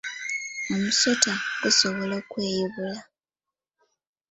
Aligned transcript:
Omusota 0.73 1.31
gusobola 1.61 2.13
okweyubula. 2.21 2.97